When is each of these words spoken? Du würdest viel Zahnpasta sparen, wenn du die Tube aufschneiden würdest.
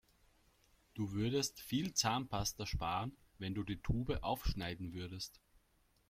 Du 0.95 1.11
würdest 1.11 1.59
viel 1.61 1.93
Zahnpasta 1.93 2.65
sparen, 2.65 3.15
wenn 3.37 3.53
du 3.53 3.61
die 3.61 3.77
Tube 3.77 4.17
aufschneiden 4.23 4.93
würdest. 4.93 5.39